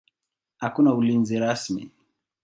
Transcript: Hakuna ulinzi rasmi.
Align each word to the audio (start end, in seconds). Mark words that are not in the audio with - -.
Hakuna 0.57 0.93
ulinzi 0.93 1.39
rasmi. 1.39 1.91